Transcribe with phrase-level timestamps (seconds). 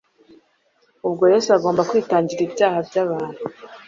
[1.07, 3.41] ubwo Yesu agomba kwitangira ibyaha by'abantu